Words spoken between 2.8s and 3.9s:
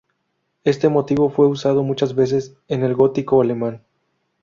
el gótico alemán.